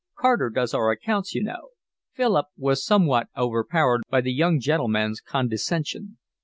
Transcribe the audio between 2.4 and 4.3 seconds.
was somewhat overpowered by